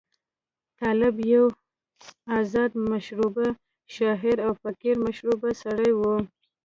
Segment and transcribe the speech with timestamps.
[0.79, 1.45] طالب یو
[2.39, 3.47] آزاد مشربه
[3.95, 6.15] شاعر او فقیر مشربه سړی وو.